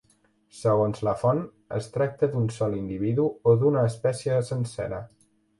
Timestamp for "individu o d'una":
2.79-3.87